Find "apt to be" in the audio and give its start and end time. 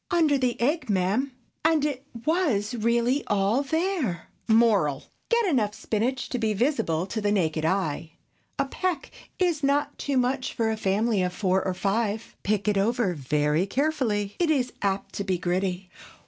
14.81-15.37